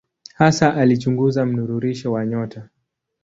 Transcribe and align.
Hasa 0.35 0.73
alichunguza 0.73 1.45
mnururisho 1.45 2.11
wa 2.11 2.25
nyota. 2.25 2.69